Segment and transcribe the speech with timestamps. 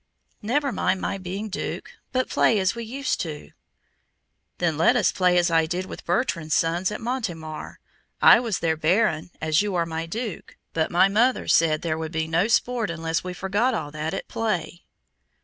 [0.41, 3.51] "Never mind my being Duke, but play as we used to do."
[4.57, 7.79] "Then let us play as I did with Bertrand's sons at Montemar.
[8.19, 12.11] I was their Baron, as you are my Duke, but my mother said there would
[12.11, 14.81] be no sport unless we forgot all that at play."